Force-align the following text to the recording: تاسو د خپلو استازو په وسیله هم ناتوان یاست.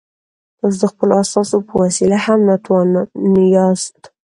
تاسو 0.59 0.77
د 0.87 0.89
خپلو 0.91 1.13
استازو 1.21 1.57
په 1.69 1.73
وسیله 1.83 2.17
هم 2.25 2.39
ناتوان 2.49 2.89
یاست. 3.55 3.99